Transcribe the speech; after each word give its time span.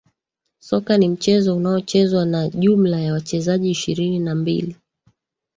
Soka 0.59 0.97
ni 0.97 1.09
mchezo 1.09 1.55
unaochezwa 1.55 2.25
na 2.25 2.49
jumla 2.49 2.99
ya 2.99 3.13
wachezaji 3.13 3.69
ishirini 3.69 4.19
na 4.19 4.35
mbili 4.35 4.75